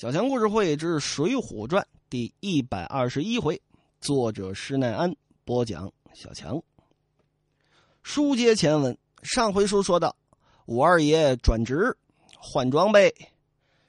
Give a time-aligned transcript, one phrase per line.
[0.00, 3.60] 小强故事会之《水浒传》第一百二十一回，
[4.00, 5.12] 作者施耐庵
[5.44, 5.92] 播讲。
[6.14, 6.62] 小强，
[8.04, 10.14] 书接前文，上回书说到，
[10.66, 11.96] 五二爷转职
[12.38, 13.12] 换装备，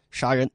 [0.10, 0.50] 杀人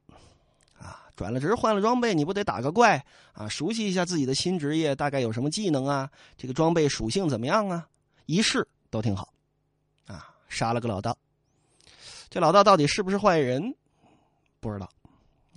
[0.76, 1.06] 啊！
[1.14, 3.48] 转了职换了装备，你不得打个怪啊？
[3.48, 6.10] 熟悉一下自己的新职业，大概有什么技能啊？
[6.36, 7.86] 这个装备属性怎么样啊？
[8.26, 9.32] 一试都挺好
[10.08, 10.34] 啊！
[10.48, 11.16] 杀了个老道，
[12.28, 13.72] 这老道到底是不是坏人？
[14.58, 14.90] 不知道。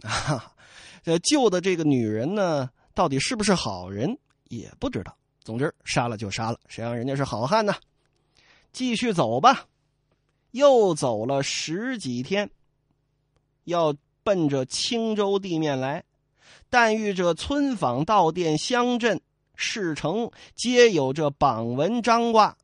[0.03, 0.53] 啊，
[1.03, 5.15] 这救的这个女人呢，到底是不是好人也不知道。
[5.43, 7.73] 总之，杀了就杀了，谁让人家是好汉呢？
[8.73, 9.65] 继续走吧，
[10.51, 12.49] 又走了十几天，
[13.63, 16.03] 要奔着青州地面来。
[16.69, 19.21] 但遇这村坊、道店、乡镇、
[19.55, 22.57] 市城，皆有这榜文张挂，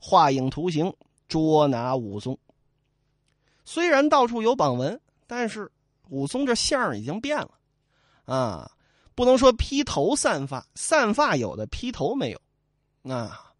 [0.00, 0.94] 画影图形，
[1.28, 2.38] 捉拿武松。
[3.66, 5.70] 虽然到处有榜文，但是。
[6.08, 7.50] 武松这相已经变了，
[8.24, 8.70] 啊，
[9.14, 13.52] 不能说披头散发，散发有的，披头没有，啊，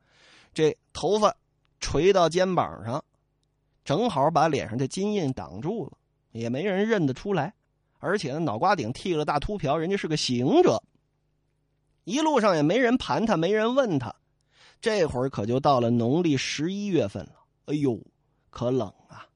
[0.53, 1.35] 这头发
[1.81, 3.05] 垂到肩膀上，
[3.85, 5.93] 正好把脸上的金印挡住了，
[6.33, 7.55] 也没人认得出来。
[8.01, 10.83] 而且呢，脑瓜顶剃了大秃瓢，人家是个行者。
[12.05, 14.15] 一路上也没人盘他，没人问他。
[14.81, 17.35] 这会儿可就到了农历十一月份了，
[17.67, 18.01] 哎呦，
[18.49, 19.27] 可冷啊！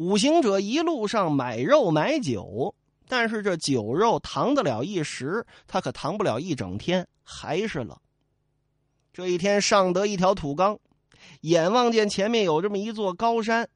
[0.00, 2.74] 五行者一路上买肉买酒，
[3.06, 7.94] 但是这酒肉扛得了一时，他可扛不了一整天，还是冷。
[9.12, 10.78] 这一天上得一条土冈，
[11.42, 13.68] 眼望见前面有这么一座高山，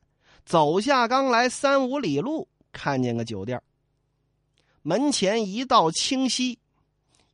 [0.46, 3.60] 走下冈来三五里路，看见个酒店。
[4.80, 6.58] 门前一道清溪，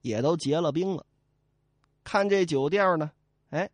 [0.01, 1.07] 也都结了冰了。
[2.03, 3.13] 看这酒店呢，
[3.51, 3.71] 哎，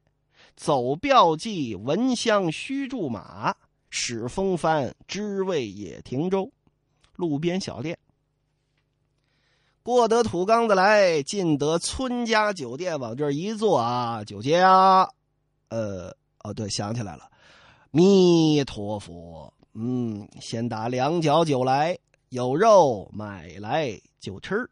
[0.56, 3.56] 走标记，闻香须驻马。
[3.99, 6.53] 使风帆，知味也停舟。
[7.15, 7.99] 路边小店，
[9.83, 15.09] 过得土缸子来，进得村家酒店，往这儿一坐啊，酒家，
[15.71, 17.31] 呃，哦，对，想起来了，
[17.91, 21.99] 弥陀佛，嗯，先打两角酒来，
[22.29, 24.71] 有肉买来就吃。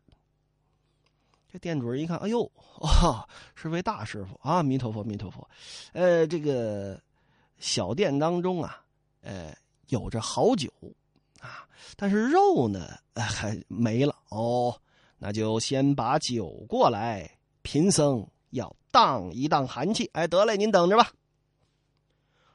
[1.50, 2.42] 这店主人一看，哎呦，
[2.78, 5.48] 哦，是位大师傅啊，弥陀佛，弥陀佛，
[5.94, 7.00] 呃，这个
[7.56, 8.83] 小店当中啊。
[9.24, 9.56] 呃，
[9.88, 10.70] 有着好酒，
[11.40, 12.86] 啊，但是肉呢，
[13.16, 14.78] 还没了哦。
[15.16, 20.10] 那就先把酒过来，贫僧要荡一荡寒气。
[20.12, 21.10] 哎，得嘞，您等着吧。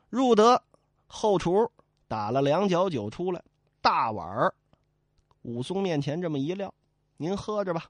[0.09, 0.61] 入得
[1.07, 1.67] 后厨，
[2.07, 3.43] 打了两角酒出来，
[3.81, 4.53] 大碗
[5.41, 6.71] 武松面前这么一撂，
[7.17, 7.89] 您喝着吧。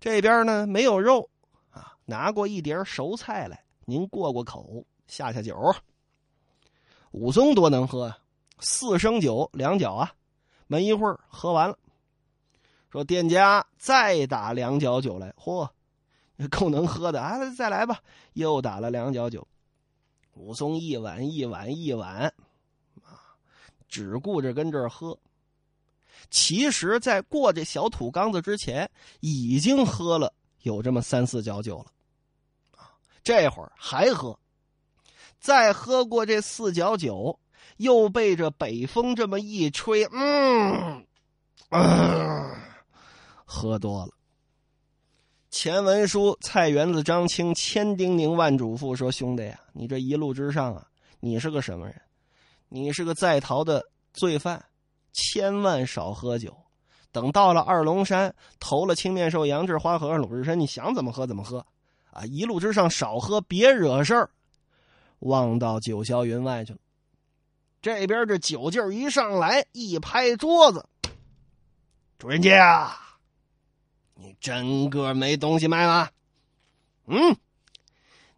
[0.00, 1.28] 这边呢没有肉，
[1.68, 5.54] 啊，拿过一碟熟菜来，您过过口，下下酒。
[7.14, 8.18] 武松多能喝啊，
[8.58, 10.12] 四升酒两角啊，
[10.66, 11.78] 没一会儿喝完了。
[12.90, 15.68] 说店家再打两角酒来，嚯，
[16.50, 17.38] 够能喝的啊！
[17.50, 18.00] 再来吧，
[18.32, 19.46] 又打了两角酒。
[20.32, 22.34] 武松一碗一碗一碗，
[23.04, 23.22] 啊，
[23.88, 25.16] 只顾着跟这儿喝。
[26.30, 31.92] 其实，在过这小土缸子之前，已经喝了有这么三四角酒了，
[32.76, 32.90] 啊，
[33.22, 34.36] 这会儿还喝。
[35.44, 37.38] 再喝过这四角酒，
[37.76, 41.04] 又被这北风这么一吹，嗯，
[43.44, 44.12] 喝多了。
[45.50, 50.86] 前文书蔡元子张青千叮咛万嘱咐说：“兄弟呀，你这一路之上啊，
[51.20, 52.00] 你是个什么人？
[52.70, 53.84] 你是个在逃的
[54.14, 54.64] 罪犯，
[55.12, 56.56] 千万少喝酒。
[57.12, 61.66] 等到了二龙山，投了青面兽杨志、花和、鲁智深，你想怎么喝怎么喝，
[62.10, 64.30] 啊，一路之上少喝，别惹事儿。”
[65.20, 66.78] 望到九霄云外去了。
[67.82, 70.88] 这边这酒劲儿一上来，一拍桌子
[72.18, 72.96] ：“主人家，
[74.14, 76.08] 你真个没东西卖吗？
[77.04, 77.36] 嗯，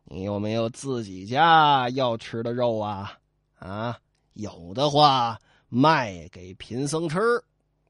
[0.02, 3.18] 你有没有自己家要吃的肉啊？
[3.60, 4.00] 啊，
[4.32, 5.38] 有的话
[5.68, 7.20] 卖给贫僧吃，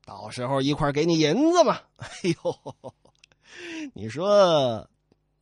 [0.04, 1.80] 到时候一块给你银子嘛。
[1.96, 2.08] 哎
[2.42, 2.76] 呦，
[3.94, 4.86] 你说，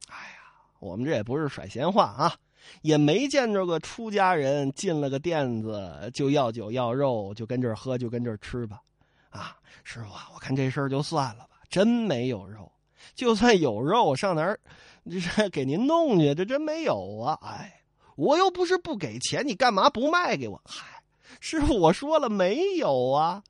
[0.07, 0.39] 哎呀，
[0.79, 2.37] 我们这也不是甩闲话啊。”
[2.83, 8.81] 也没见着个出家人进了个店子就要酒要肉，就跟这儿喝，就跟这儿吃吧。
[9.31, 12.71] 啊，师傅，啊我看这事儿就算了吧，真没有肉。
[13.15, 14.59] 就算有肉，上哪儿
[15.05, 16.35] 这给您弄去？
[16.35, 17.39] 这真没有啊！
[17.43, 17.83] 哎，
[18.17, 20.61] 我又不是不给钱，你干嘛不卖给我？
[20.65, 21.03] 嗨，
[21.41, 23.43] 师傅，我说了没有啊？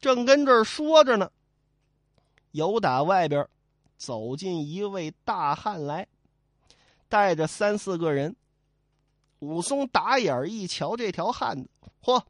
[0.00, 1.30] 正跟这儿说着呢，
[2.50, 3.48] 有打外边
[3.96, 6.06] 走进一位大汉来。
[7.08, 8.36] 带着三四个人，
[9.38, 11.68] 武松打眼儿一瞧，这条汉子，
[12.02, 12.22] 嚯，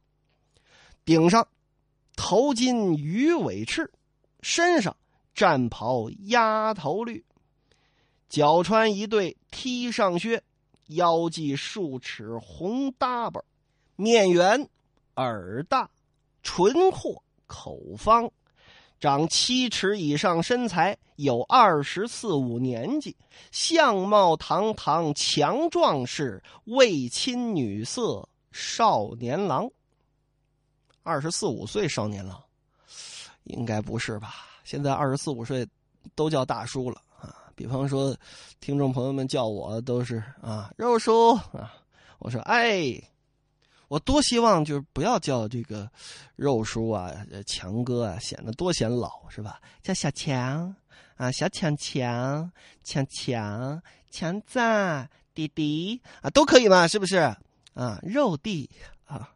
[1.03, 1.47] 顶上
[2.15, 3.91] 头巾鱼尾翅，
[4.41, 4.95] 身上
[5.33, 7.25] 战袍鸭头绿，
[8.29, 10.43] 脚穿一对踢上靴，
[10.87, 13.41] 腰系数尺红搭巴，
[13.95, 14.69] 面圆
[15.15, 15.89] 耳大，
[16.41, 18.31] 唇阔口方，
[18.99, 23.15] 长七尺以上身材，有二十四五年纪，
[23.51, 29.69] 相貌堂堂强壮士，未亲女色少年郎。
[31.03, 32.39] 二十四五岁少年郎，
[33.45, 34.35] 应该不是吧？
[34.63, 35.65] 现在二十四五岁
[36.13, 37.33] 都叫大叔了啊！
[37.55, 38.15] 比方说，
[38.59, 41.73] 听众朋友们叫我都是啊肉叔啊，
[42.19, 43.01] 我说哎，
[43.89, 45.91] 我多希望就是不要叫这个
[46.37, 47.11] 肉叔啊、
[47.45, 49.59] 强哥啊，显得多显老是吧？
[49.81, 50.73] 叫小强
[51.17, 52.49] 啊，小强强
[52.83, 54.59] 强强强子
[55.33, 57.99] 弟弟啊，都可以嘛，是不是啊？
[58.03, 58.69] 肉弟
[59.05, 59.29] 啊。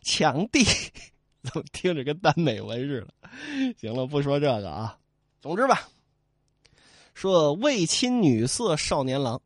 [0.00, 0.64] 强弟，
[1.42, 3.74] 怎么听着跟耽美文似的？
[3.78, 4.96] 行了，不说这个啊。
[5.42, 5.88] 总之吧，
[7.14, 9.38] 说为亲女色少年郎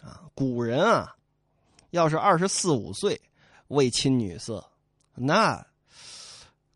[0.00, 1.14] 啊，古人啊，
[1.90, 3.20] 要是二十四五岁
[3.68, 4.64] 为亲女色，
[5.14, 5.66] 那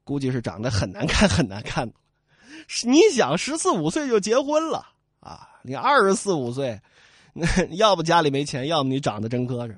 [0.05, 1.91] 估计是长得很难看很难看。
[2.85, 4.87] 你想，十四五岁就结婚了
[5.21, 5.49] 啊？
[5.62, 6.81] 你二十四五岁，
[7.71, 9.77] 要不家里没钱，要么你长得真磕碜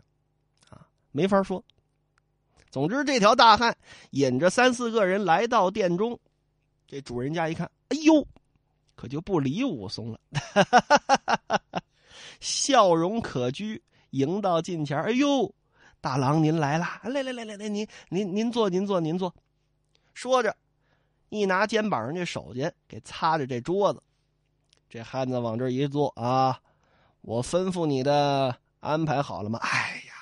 [0.68, 1.64] 啊，没法说。
[2.70, 3.76] 总之，这条大汉
[4.10, 6.18] 引着三四个人来到店中，
[6.86, 8.26] 这主人家一看，哎呦，
[8.96, 10.18] 可就不理武松了，
[12.40, 13.80] 笑容可掬，
[14.10, 15.54] 迎到近前，哎呦，
[16.04, 19.34] 大郎您来了，来来来来来，您您您坐，您坐，您坐。
[20.12, 20.54] 说着，
[21.30, 24.02] 一拿肩膀上这手巾给擦着这桌子，
[24.86, 26.60] 这汉子往这一坐啊，
[27.22, 29.58] 我吩咐你的安排好了吗？
[29.62, 30.12] 哎呀。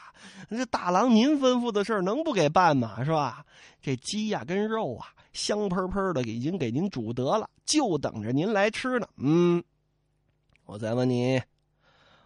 [0.51, 3.03] 这大郎，您吩咐的事儿能不给办吗？
[3.05, 3.45] 是吧？
[3.81, 9.09] 这鸡呀跟肉啊，香喷喷的，已经给您煮得了，就等着您来吃呢。
[9.17, 9.65] 嗯，
[10.65, 11.43] 我再问你，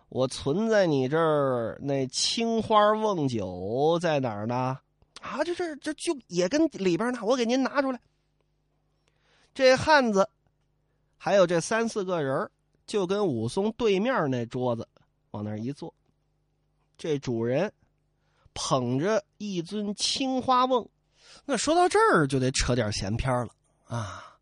[0.09, 4.79] 我存在你这儿那青花瓮酒在哪儿呢？
[5.21, 8.01] 啊，这这这就也跟里边呢，我给您拿出来。
[9.55, 10.29] 这汉子，
[11.17, 12.51] 还有这三四个人
[12.87, 14.87] 就跟武松对面那桌子
[15.31, 15.93] 往那儿一坐，
[16.97, 17.73] 这主人。
[18.59, 20.89] 捧着一尊青花瓮，
[21.45, 23.51] 那说到这儿就得扯点闲篇了
[23.87, 24.39] 啊！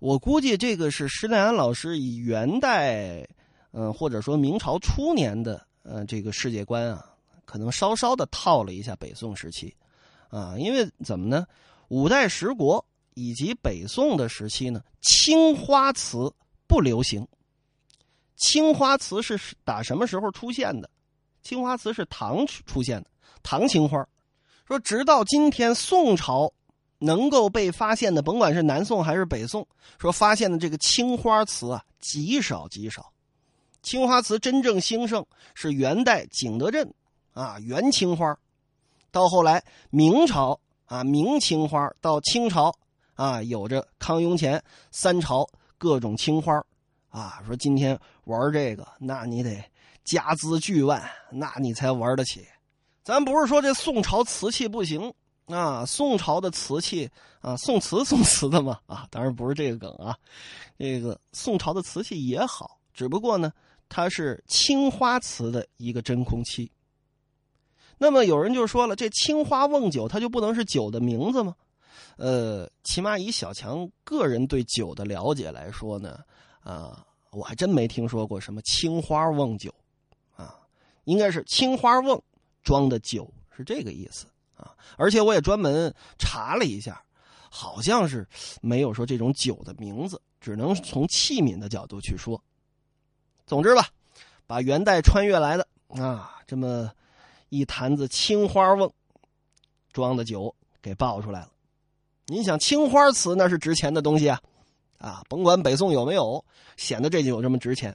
[0.00, 3.24] 我估计这个是施耐庵老师以元代，
[3.72, 7.04] 嗯，或者说明朝初年的，呃，这个世界观啊，
[7.44, 9.74] 可能稍稍的套了一下北宋时期，
[10.28, 11.46] 啊，因为怎么呢？
[11.88, 12.84] 五代十国
[13.14, 16.32] 以及北宋的时期呢，青花瓷
[16.66, 17.26] 不流行。
[18.36, 20.88] 青花瓷是打什么时候出现的？
[21.42, 23.10] 青花瓷是唐出现的。
[23.42, 24.06] 唐青花，
[24.66, 26.52] 说直到今天宋朝
[26.98, 29.66] 能够被发现的，甭管是南宋还是北宋，
[29.98, 33.11] 说发现的这个青花瓷啊，极少极少。
[33.82, 35.24] 青花瓷真正兴盛
[35.54, 36.92] 是元代景德镇
[37.32, 38.36] 啊，元青花。
[39.10, 42.74] 到后来明朝啊，明青花到清朝
[43.14, 45.46] 啊，有着康雍乾三朝
[45.76, 46.54] 各种青花
[47.10, 47.42] 啊。
[47.46, 49.62] 说今天玩这个，那你得
[50.04, 52.46] 家资巨万，那你才玩得起。
[53.02, 55.12] 咱不是说这宋朝瓷器不行
[55.46, 60.16] 啊，宋朝的瓷器啊，宋瓷宋瓷的嘛啊，当然不是这个梗啊，
[60.78, 63.52] 这个宋朝的瓷器也好，只不过呢，
[63.94, 66.72] 它是青花瓷的一个真空期。
[67.98, 71.54] 那么有人就说了，这青花瓮酒它就不能是酒的名字吗？
[72.16, 76.20] 呃，起码以小强个人对酒的了解来说呢，
[76.60, 79.70] 啊，我还真没听说过什么青花瓮酒，
[80.36, 80.58] 啊，
[81.04, 82.18] 应该是青花瓮。
[82.62, 84.24] 装的酒是这个意思
[84.56, 87.04] 啊，而且我也专门查了一下，
[87.50, 88.26] 好像是
[88.62, 92.42] 没有说这种酒的名字，只能从器皿的角度去说。
[93.46, 93.86] 总之吧，
[94.46, 96.90] 把元代穿越来的啊这么
[97.48, 98.90] 一坛子青花瓮
[99.92, 101.48] 装的酒给抱出来了。
[102.26, 104.40] 您想，青花瓷那是值钱的东西啊，
[104.98, 106.42] 啊，甭管北宋有没有，
[106.76, 107.94] 显得这酒这么值钱。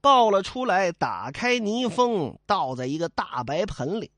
[0.00, 4.10] 抱了出来，打开泥封，倒在一个大白盆里。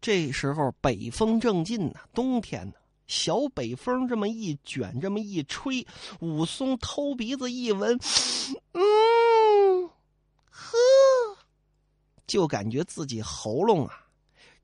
[0.00, 2.74] 这时候北风正劲呢，冬天呢，
[3.08, 5.84] 小北风这么一卷，这么一吹，
[6.20, 7.98] 武松偷鼻子一闻，
[8.72, 9.90] 嗯，
[10.50, 10.78] 呵，
[12.30, 14.06] 就感觉自己喉咙啊，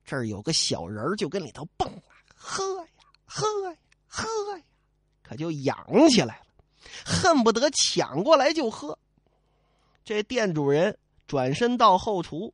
[0.05, 2.87] 这儿有个小人就跟里头蹦啊，喝呀，
[3.25, 4.23] 喝呀，喝
[4.57, 4.63] 呀，
[5.21, 5.77] 可就痒
[6.09, 6.45] 起来了，
[7.05, 8.97] 恨不得抢过来就喝。
[10.05, 10.97] 这店主人
[11.27, 12.53] 转身到后厨，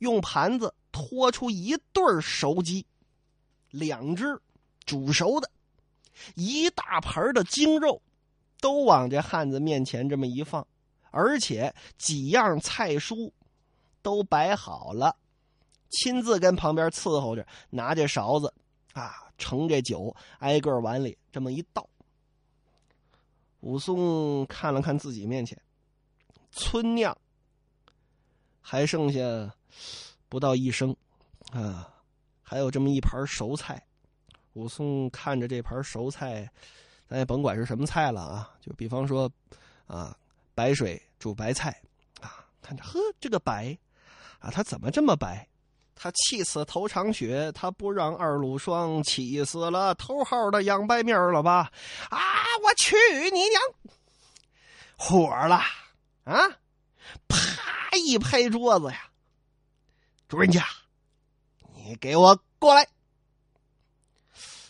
[0.00, 2.84] 用盘子拖出一对熟鸡，
[3.70, 4.38] 两只
[4.84, 5.50] 煮熟的，
[6.34, 8.02] 一大盆的精肉
[8.60, 10.66] 都往这汉子面前这么一放，
[11.10, 13.32] 而且几样菜蔬
[14.04, 15.16] 都摆好了，
[15.88, 18.52] 亲自跟旁边伺候着，拿这勺子
[18.92, 21.88] 啊盛这酒，挨个碗里这么一倒。
[23.60, 25.58] 武松看了看自己面前，
[26.52, 27.16] 村酿
[28.60, 29.20] 还剩下
[30.28, 30.94] 不到一升，
[31.50, 31.88] 啊，
[32.42, 33.82] 还有这么一盘熟菜。
[34.52, 36.48] 武松看着这盘熟菜，
[37.08, 39.32] 咱也甭管是什么菜了啊，就比方说，
[39.86, 40.14] 啊，
[40.54, 41.70] 白水煮白菜，
[42.20, 43.76] 啊，看着呵，这个白，
[44.44, 45.48] 啊，他怎么这么白？
[45.94, 51.72] 他气死头长雪，他不让二路霜，气死了头号的杨白面了吧？
[52.10, 52.20] 啊！
[52.62, 52.94] 我去
[53.32, 53.62] 你娘！
[54.98, 55.62] 火了
[56.24, 56.58] 啊！
[57.26, 59.08] 啪一拍桌子呀！
[60.28, 60.62] 主人家，
[61.74, 62.86] 你给我过来！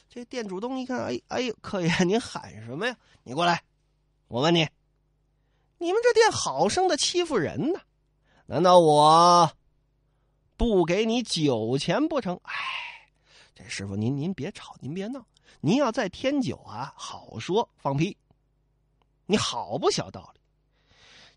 [0.09, 2.97] 这店主东一看，哎哎呦，客爷您喊什么呀？
[3.25, 3.65] 你过来！
[4.29, 4.69] 我问你，
[5.79, 7.81] 你们这店好生的欺负人呢？
[8.47, 9.51] 难道我？
[10.57, 12.39] 不给你酒钱不成？
[12.45, 12.55] 哎，
[13.55, 15.27] 这师傅您您别吵，您别闹，
[15.61, 18.17] 您要再添酒啊，好说放屁。
[19.27, 20.41] 你好不小道理，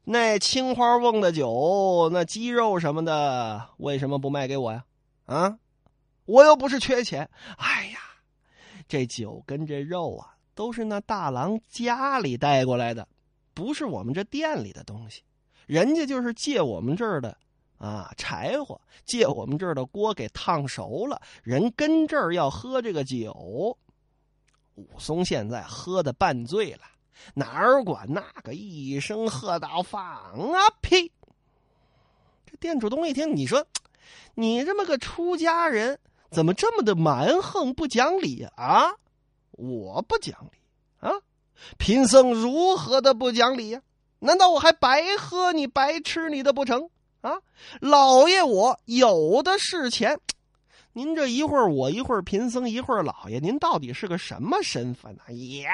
[0.03, 4.85] 那青花瓮的酒，那鸡肉什么的，为什么不卖给我呀？
[5.25, 5.57] 啊，
[6.25, 7.29] 我又不是缺钱。
[7.57, 7.99] 哎呀，
[8.87, 13.07] 这酒跟这肉啊，都是那大郎家里带过来的，
[13.53, 15.23] 不是我们这店里的东西，
[15.65, 17.37] 人家就是借我们这儿的。
[17.77, 23.77] 啊，柴火借我们这儿的锅给烫熟了，人跟这儿要喝这个酒。
[24.75, 26.81] 武松现在喝的半醉了，
[27.33, 31.11] 哪儿管那个一声喝道：“放啊！”呸！
[32.45, 33.65] 这店主东一听，你说
[34.35, 38.93] 你这么个出家人，怎么这么的蛮横不讲理啊？
[39.51, 40.59] 我不讲理
[40.99, 41.11] 啊！
[41.79, 43.81] 贫僧如何的不讲理呀？
[44.19, 46.89] 难道我还白喝你白吃你的不成？
[47.27, 47.41] 啊，
[47.81, 50.17] 老爷，我有的是钱。
[50.93, 55.23] 您这一会儿我一会儿贫僧一会儿老爷，您到底是个什么身份呢？
[55.61, 55.69] 呀！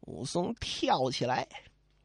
[0.00, 1.46] 武松跳起来，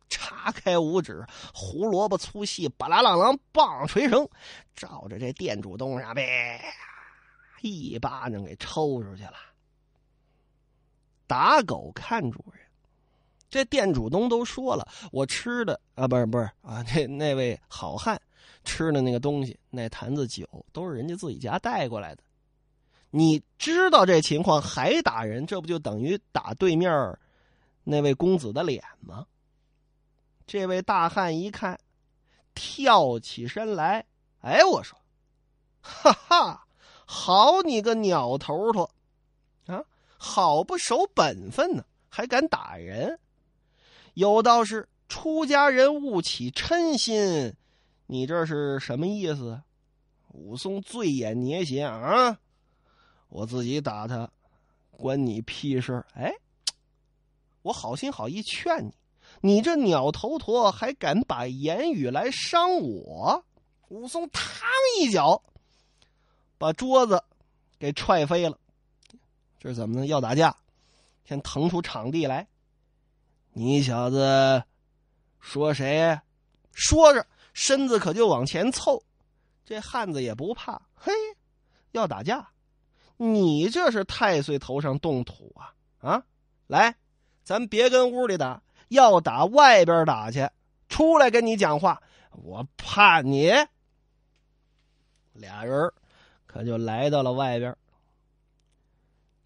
[0.09, 4.27] 叉开五指，胡萝卜粗细，巴拉啷啷，棒槌声，
[4.75, 6.61] 照着这店主东上呗，
[7.61, 9.35] 一巴掌给抽出去了。
[11.27, 12.70] 打狗看主人。
[13.51, 18.19] 这店主东都说了，我吃的啊，不是不是啊，那那位好汉
[18.63, 22.23] 吃的那个东西，那坛子酒都是人家自己家带过来的。
[23.09, 26.89] 你知道这情况还打人，这不就等于打对面
[27.83, 29.27] 那位公子的脸吗？
[30.47, 31.77] 这位大汉一看，
[32.55, 34.05] 跳起身来，
[34.39, 34.97] 哎，我说，
[35.81, 36.65] 哈哈，
[37.05, 38.89] 好你个鸟头头，
[39.65, 39.83] 啊，
[40.17, 43.19] 好不守本分呢，还敢打人！
[44.13, 47.55] 有道是出家人勿起嗔心，
[48.07, 49.61] 你这是什么意思？
[50.29, 52.37] 武松醉眼捏斜啊！
[53.29, 54.29] 我自己打他，
[54.91, 56.05] 关你屁事！
[56.13, 56.33] 哎，
[57.61, 58.93] 我好心好意劝你，
[59.41, 63.43] 你这鸟头陀还敢把言语来伤我？
[63.89, 64.63] 武松嘡
[64.99, 65.41] 一脚，
[66.57, 67.23] 把桌子
[67.77, 68.57] 给踹飞了。
[69.59, 70.05] 这是怎么呢？
[70.05, 70.55] 要打架，
[71.25, 72.47] 先腾出场地来。
[73.53, 74.63] 你小子
[75.39, 76.19] 说谁？
[76.71, 79.03] 说着，身子可就往前凑。
[79.65, 81.11] 这汉子也不怕，嘿，
[81.91, 82.49] 要打架？
[83.17, 85.73] 你这是太岁头上动土啊！
[85.99, 86.23] 啊，
[86.67, 86.95] 来，
[87.43, 90.49] 咱别跟屋里打，要打外边打去。
[90.87, 93.51] 出来跟你讲话，我怕你。
[95.33, 95.91] 俩人
[96.45, 97.75] 可就来到了外边。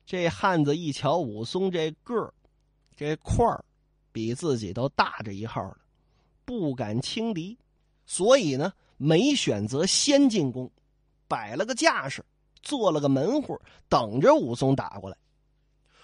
[0.05, 2.33] 这汉子一瞧武松这个，
[2.95, 3.65] 这块儿。
[4.15, 5.77] 比自己都大着一号了，
[6.45, 7.57] 不敢轻敌，
[8.05, 10.71] 所以呢，没选择先进攻，
[11.27, 12.23] 摆了个架势，
[12.61, 15.17] 做了个门户，等着武松打过来。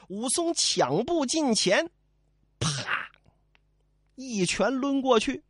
[0.09, 1.89] 武松抢步近前，
[2.59, 3.09] 啪，
[4.15, 5.41] 一拳抡过去。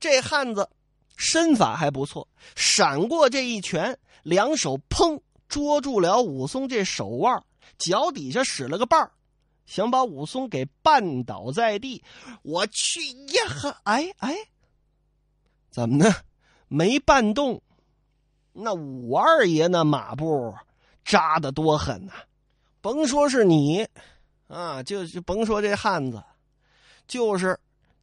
[0.00, 0.68] 这汉子
[1.16, 7.40] 身法还不错，闪过这一拳，两手砰捉住了武松这手腕，
[7.78, 9.12] 脚底下使了个绊儿。
[9.66, 12.02] 想把武松给绊倒在地，
[12.42, 13.48] 我去呀！
[13.48, 14.34] 哈哎哎，
[15.70, 16.12] 怎么呢？
[16.68, 17.62] 没绊动。
[18.52, 20.54] 那武二爷那马步
[21.04, 22.12] 扎的多狠呐！
[22.80, 23.88] 甭说是你
[24.46, 26.22] 啊，就就甭说这汉子，
[27.08, 27.58] 就是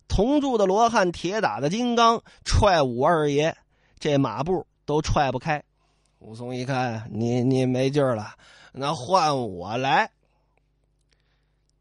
[0.08, 3.56] 铜铸的罗汉、铁打的金刚，踹武二爷
[4.00, 5.64] 这马步都踹不开。
[6.20, 8.36] 武松一看，你你没劲儿了，
[8.74, 10.12] 那换我来。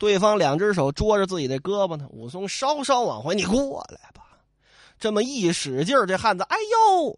[0.01, 4.39] 对方两只手捉着自己的胳膊呢，武松稍稍往回，你过来吧。
[4.99, 7.15] 这么一使劲儿，这汉子，哎呦，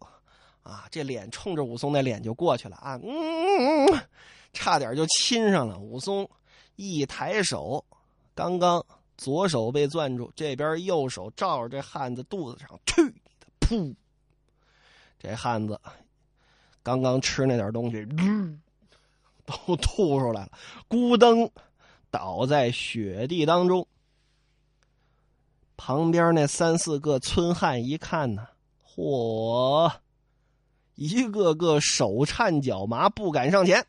[0.63, 3.87] 啊，这脸冲着武松那脸就过去了啊，嗯，
[4.51, 5.79] 差点就亲上了。
[5.79, 6.29] 武松
[6.75, 7.81] 一抬手，
[8.35, 8.85] 刚刚
[9.15, 13.01] 左手被攥住，这边右手照着这汉子肚子上，去
[13.39, 13.95] 的，噗！
[15.17, 15.79] 这汉子
[16.83, 18.05] 刚刚吃那点东西，
[19.45, 20.51] 都吐出来了，
[20.89, 21.49] 咕噔。
[22.13, 23.87] 倒在雪地当中，
[25.75, 28.47] 旁边那三四个村汉一看呢，
[28.85, 29.91] 嚯，
[30.93, 33.83] 一个个手颤脚麻，不敢上前。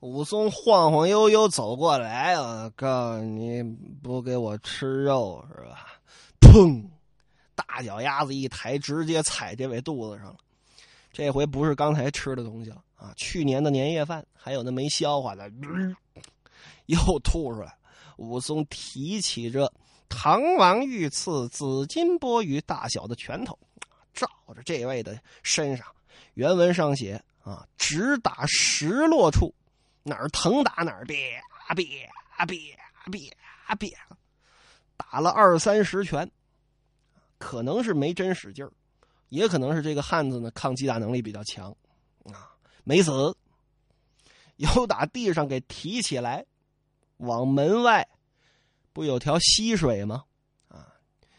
[0.00, 3.62] 武松晃晃悠悠走过来啊，告诉你
[4.02, 5.86] 不给我吃肉是吧？
[6.38, 6.84] 砰，
[7.54, 10.36] 大脚丫子一抬，直接踩这位肚子上了。
[11.12, 15.50] 这回不是刚才吃的东西了啊，去年的年夜饭，还有那没消化的。
[17.06, 17.76] 又吐出来，
[18.16, 19.72] 武松提起这
[20.08, 23.56] 唐王御赐紫金钵盂大小的拳头，
[24.12, 25.86] 照着这位的身上，
[26.34, 29.54] 原文上写啊，直打实落处，
[30.02, 31.40] 哪儿疼打哪儿，别
[31.76, 31.86] 别
[32.48, 32.76] 别
[33.10, 33.36] 别
[33.78, 33.96] 别，
[34.96, 36.28] 打了二三十拳，
[37.38, 38.72] 可能是没真使劲儿，
[39.28, 41.70] 也可能是这个汉子呢抗击打能力比较强，
[42.24, 42.50] 啊，
[42.82, 43.36] 没死，
[44.56, 46.44] 又打地上给提起来。
[47.20, 48.06] 往门外，
[48.92, 50.24] 不有条溪水吗？
[50.68, 50.88] 啊，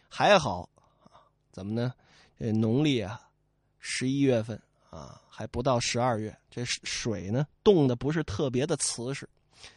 [0.09, 0.69] 还好
[1.03, 1.21] 啊，
[1.51, 1.93] 怎么呢？
[2.37, 3.21] 这农历啊，
[3.79, 9.27] 十一月份啊，还不到十二月，这水呢冻的不是特别的瓷实，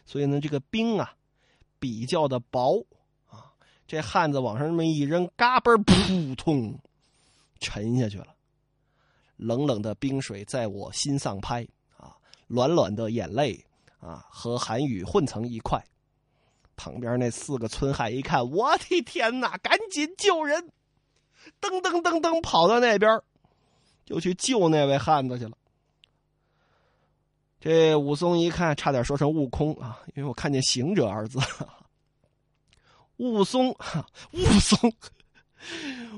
[0.05, 1.15] 所以呢，这个冰啊
[1.79, 2.85] 比较的薄
[3.29, 3.53] 啊。
[3.87, 6.79] 这汉子往上这么一扔，嘎嘣扑通，
[7.61, 8.35] 沉下去了。
[9.37, 13.65] 冷冷的冰水在我心上拍啊，暖暖的眼泪
[14.01, 15.83] 啊，和寒雨混成一块。
[16.77, 19.57] 旁边那四个村汉一看，我的天哪！
[19.59, 20.71] 赶紧救人！
[21.61, 23.21] 噔噔噔噔，跑到那边，
[24.05, 25.53] 就去救那位汉子去了。
[27.61, 31.39] 这武松一看，差点说成悟空啊，因为我看见“行者”二字。
[33.17, 33.71] 武松，
[34.33, 34.93] 武松，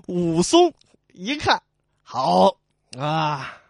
[0.07, 0.73] 武松
[1.13, 1.63] 一看，
[2.03, 2.57] 好
[2.99, 3.61] 啊！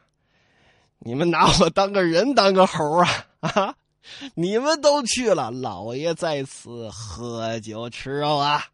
[1.00, 3.08] 你们拿我当个人，当个猴啊
[3.40, 3.76] 啊！
[4.34, 8.64] 你们都去了，老爷在此喝酒吃肉啊，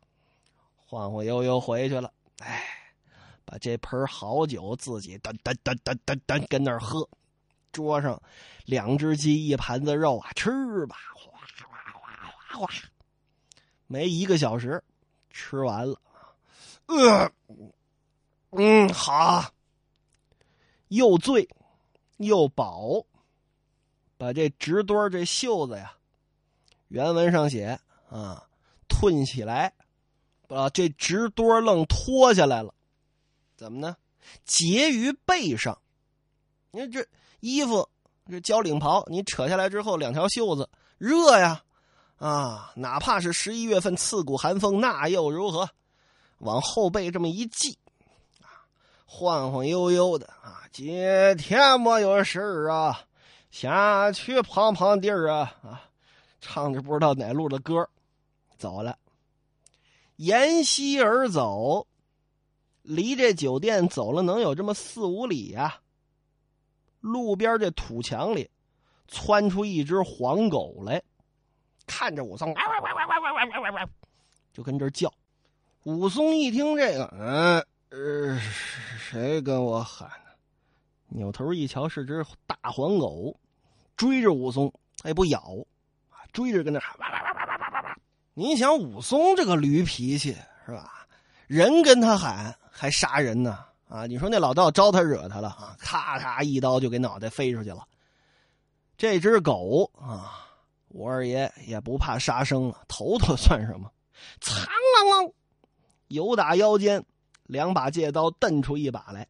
[0.87, 2.12] 晃晃悠悠回去了。
[2.38, 2.64] 哎，
[3.45, 7.09] 把这盆好酒自己噔噔噔噔噔噔跟那儿喝，
[7.73, 8.21] 桌上
[8.64, 10.51] 两只鸡一盘子肉啊，吃
[10.87, 11.33] 吧，哗
[11.66, 12.73] 哗哗哗哗，
[13.87, 14.83] 没一个小时
[15.31, 16.01] 吃完了。
[16.87, 17.33] 呃，
[18.51, 19.51] 嗯，好，
[20.88, 21.49] 又醉
[22.18, 23.07] 又饱。
[24.22, 25.94] 把这直墩这袖子呀，
[26.87, 27.76] 原文上写
[28.08, 28.46] 啊，
[28.88, 29.74] 褪起来，
[30.46, 32.72] 把这直墩愣脱下来了，
[33.56, 33.96] 怎么呢？
[34.44, 35.76] 结于背上。
[36.70, 37.04] 你看这
[37.40, 37.88] 衣服，
[38.30, 41.64] 这交领袍，你扯下来之后，两条袖子热呀，
[42.18, 45.68] 啊，哪怕是十一月份刺骨寒风，那又如何？
[46.38, 47.76] 往后背这么一系，
[48.40, 48.70] 啊，
[49.04, 50.87] 晃晃悠悠的啊，今
[51.38, 52.38] 天没有事
[52.70, 53.04] 啊。
[53.52, 55.84] 下去碰碰地儿啊啊！
[56.40, 57.86] 唱着不知道哪路的歌，
[58.56, 58.98] 走了。
[60.16, 61.86] 沿溪而走，
[62.80, 65.80] 离这酒店走了能有这么四五里呀。
[67.00, 68.50] 路边这土墙里，
[69.06, 71.02] 窜出一只黄狗来，
[71.86, 72.54] 看着武松，
[74.54, 75.12] 就跟这叫。
[75.82, 78.40] 武松一听这个，嗯，呃，
[78.98, 80.32] 谁跟我喊呢？
[81.14, 83.37] 扭头一瞧，是只大黄狗。
[83.96, 85.38] 追着武松，他也不咬，
[86.11, 87.96] 啊，追着跟那喊哇哇哇哇哇哇哇！
[88.35, 91.07] 你想武松这个驴脾气是吧？
[91.46, 94.07] 人跟他喊还杀人呢啊！
[94.07, 95.77] 你说那老道招他惹他了啊？
[95.79, 97.87] 咔嚓一刀就给脑袋飞出去了。
[98.96, 100.48] 这只狗啊，
[100.88, 103.92] 我二爷也不怕杀生了，头头算什么？
[104.40, 104.66] 苍
[105.05, 105.33] 啷啷，
[106.09, 107.05] 由打腰间，
[107.44, 109.29] 两把戒刀瞪出一把来，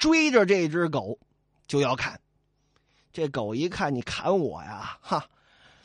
[0.00, 1.16] 追着这只狗
[1.68, 2.20] 就要砍。
[3.12, 5.24] 这狗一看你砍我呀，哈，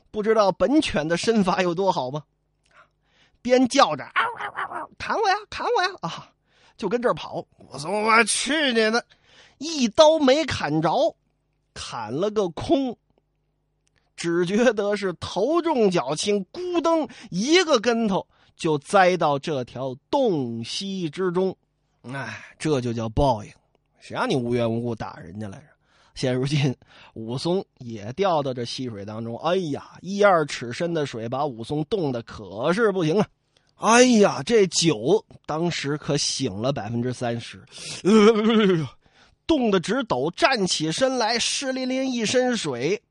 [0.10, 2.24] 不知道本犬的身法有多好吗？
[3.42, 6.32] 边叫着嗷嗷嗷嗷砍我呀，砍我呀啊，
[6.78, 7.46] 就跟这儿跑。
[7.58, 9.06] 我说我去你的，
[9.58, 11.16] 一刀没砍着，
[11.74, 12.98] 砍了个空。
[14.16, 18.26] 只觉得是头重脚轻，咕噔一个跟头
[18.56, 21.56] 就栽到这条洞隙之中。
[22.04, 23.52] 哎，这就叫报应。
[24.06, 25.66] 谁让你无缘无故打人家来着？
[26.14, 26.76] 现如今，
[27.16, 29.36] 武松也掉到这溪水当中。
[29.40, 33.28] 哎呀，一二尺深的水把武松冻得可是不行啊！
[33.78, 37.66] 哎呀，这酒当时可醒了百分之三十，
[39.48, 40.30] 冻得直抖。
[40.30, 43.02] 站起身来，湿淋淋一身水。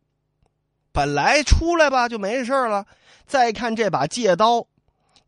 [0.93, 2.87] 本来出来吧就没事了，
[3.27, 4.65] 再看这把借刀，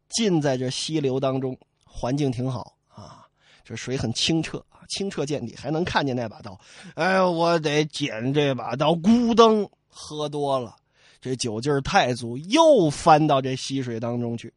[0.09, 3.27] 浸在这溪流当中，环境挺好啊，
[3.65, 4.65] 这水很清澈。
[4.87, 6.59] 清澈见底，还能看见那把刀。
[6.95, 8.93] 哎，我得捡这把刀。
[8.93, 10.77] 咕噔，喝多了，
[11.21, 14.53] 这酒劲儿太足，又翻到这溪水当中去。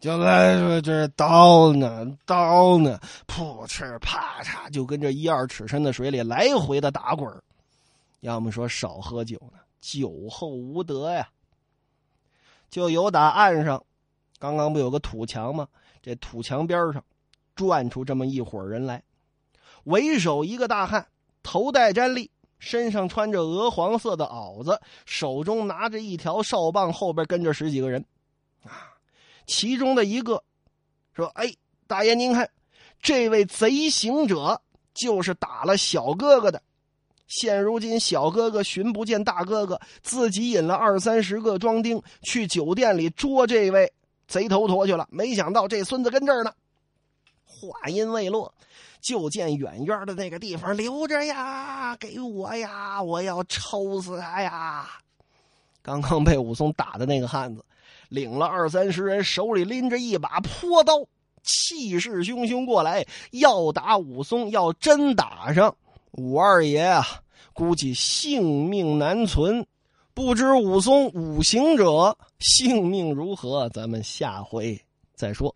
[0.00, 7.28] 就来说这刀呢，刀呢，噗哧啪嚓，就跟这一二尺深的水里来回的打滚
[8.20, 11.28] 要么说少喝酒呢，酒后无德呀。
[12.70, 13.82] 就有打岸上，
[14.38, 15.66] 刚刚不有个土墙吗？
[16.02, 17.02] 这土墙边上，
[17.56, 19.02] 转出这么一伙人来。
[19.88, 21.06] 为首一个大汉，
[21.42, 28.04] 头戴毡笠，身上穿着鹅黄色的袄子，手中拿着一条哨棒，后边跟着十几个人。
[28.64, 28.92] 啊，
[29.46, 30.44] 其中的一个
[31.14, 31.54] 说：“哎，
[31.86, 32.50] 大爷，您看，
[33.00, 34.60] 这位贼行者
[34.92, 36.62] 就是打了小哥哥的。
[37.26, 43.90] 现如今小哥哥寻不见大哥哥，自己引了二三十个庄丁去酒店里捉这位
[44.26, 45.06] 贼头陀去了。
[45.10, 46.52] 没想到这孙子跟这儿呢。”
[47.44, 48.54] 话音未落。
[49.00, 54.88] 就见远远的那个地方，留着呀，给我呀，我要抽死他呀！
[55.82, 57.64] 刚刚被武松打的那个汉子，
[58.08, 61.06] 领了二三十人，手里拎着一把坡刀，
[61.42, 65.74] 气势汹汹过来，要打武松，要真打上
[66.12, 67.04] 武二爷啊，
[67.52, 69.66] 估计性命难存。
[70.12, 73.68] 不知武松五行者性命如何？
[73.68, 74.78] 咱们下回
[75.14, 75.54] 再说。